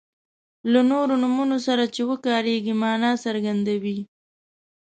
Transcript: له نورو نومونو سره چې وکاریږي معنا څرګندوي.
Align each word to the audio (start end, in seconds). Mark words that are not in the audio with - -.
له 0.71 0.79
نورو 0.91 1.13
نومونو 1.23 1.57
سره 1.67 1.83
چې 1.93 2.01
وکاریږي 2.11 2.73
معنا 2.81 3.11
څرګندوي. 3.25 3.99